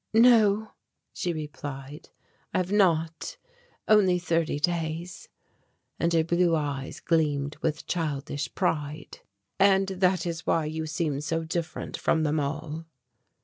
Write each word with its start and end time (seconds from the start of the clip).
"No," 0.15 0.71
she 1.13 1.31
replied, 1.31 2.09
"I 2.55 2.57
have 2.57 2.71
not. 2.71 3.37
Only 3.87 4.17
thirty 4.17 4.59
days"; 4.59 5.29
and 5.99 6.11
her 6.13 6.23
blue 6.23 6.55
eyes 6.55 6.99
gleamed 6.99 7.57
with 7.61 7.85
childish 7.85 8.55
pride. 8.55 9.19
"And 9.59 9.89
that 9.89 10.25
is 10.25 10.47
why 10.47 10.65
you 10.65 10.87
seem 10.87 11.21
so 11.21 11.43
different 11.43 11.97
from 11.97 12.23
them 12.23 12.39
all?" 12.39 12.85